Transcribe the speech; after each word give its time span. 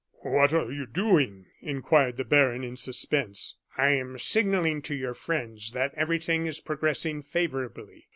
"What 0.23 0.51
are 0.51 0.71
you 0.71 0.87
doing?" 0.87 1.45
inquired 1.61 2.17
the 2.17 2.23
baron, 2.25 2.63
in 2.63 2.75
suspense. 2.75 3.57
"I 3.77 3.91
am 3.91 4.17
signalling 4.17 4.81
to 4.81 4.95
your 4.95 5.13
friends 5.13 5.69
that 5.73 5.93
everything 5.93 6.47
is 6.47 6.59
progressing 6.59 7.21
favorably. 7.21 8.07